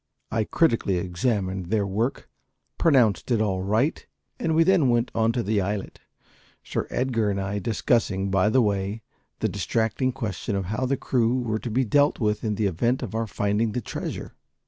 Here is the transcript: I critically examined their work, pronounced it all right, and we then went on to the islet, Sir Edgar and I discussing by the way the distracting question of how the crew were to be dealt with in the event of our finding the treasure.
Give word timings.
I 0.31 0.45
critically 0.45 0.97
examined 0.97 1.67
their 1.67 1.85
work, 1.85 2.27
pronounced 2.79 3.29
it 3.29 3.39
all 3.39 3.61
right, 3.61 4.03
and 4.39 4.55
we 4.55 4.63
then 4.63 4.89
went 4.89 5.11
on 5.13 5.31
to 5.33 5.43
the 5.43 5.61
islet, 5.61 5.99
Sir 6.63 6.87
Edgar 6.89 7.29
and 7.29 7.39
I 7.39 7.59
discussing 7.59 8.31
by 8.31 8.49
the 8.49 8.63
way 8.63 9.03
the 9.41 9.47
distracting 9.47 10.11
question 10.11 10.55
of 10.55 10.65
how 10.65 10.87
the 10.87 10.97
crew 10.97 11.37
were 11.39 11.59
to 11.59 11.69
be 11.69 11.85
dealt 11.85 12.19
with 12.19 12.43
in 12.43 12.55
the 12.55 12.65
event 12.65 13.03
of 13.03 13.13
our 13.13 13.27
finding 13.27 13.73
the 13.73 13.81
treasure. 13.81 14.33